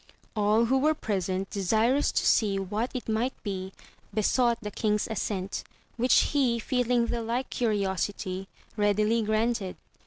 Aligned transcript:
All 0.35 0.65
who 0.65 0.79
were 0.79 0.95
present, 0.95 1.51
desirous 1.51 2.11
to 2.13 2.21
AMADIS 2.23 2.41
OF 2.41 2.41
GAUL. 2.41 2.57
35 2.57 2.57
see 2.57 2.71
what 2.71 2.91
it 3.03 3.07
might 3.07 3.43
be, 3.43 3.71
besought 4.11 4.57
the 4.61 4.71
king's 4.71 5.07
assent, 5.07 5.63
which 5.95 6.21
he, 6.31 6.57
feeling 6.57 7.05
the 7.05 7.21
like 7.21 7.51
curiosity, 7.51 8.47
readily 8.75 9.21
granted. 9.21 9.77